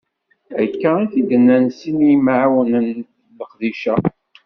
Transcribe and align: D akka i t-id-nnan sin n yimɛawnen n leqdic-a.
D 0.57 0.57
akka 0.63 0.91
i 1.03 1.05
t-id-nnan 1.11 1.65
sin 1.79 1.97
n 2.03 2.07
yimɛawnen 2.09 2.87
n 2.97 3.37
leqdic-a. 3.37 3.95